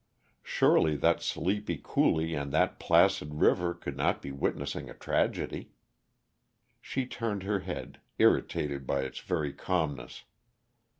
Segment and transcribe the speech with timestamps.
[0.41, 5.73] Surely that sleepy coulee and that placid river could not be witnessing a tragedy.
[6.81, 10.23] She turned her head, irritated by its very calmness.